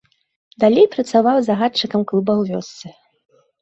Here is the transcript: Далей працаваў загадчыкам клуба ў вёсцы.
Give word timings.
Далей 0.63 0.87
працаваў 0.95 1.37
загадчыкам 1.51 2.01
клуба 2.09 2.33
ў 2.41 2.53
вёсцы. 2.53 2.87